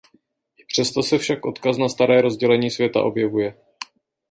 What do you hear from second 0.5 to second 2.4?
I přesto se však odkaz na staré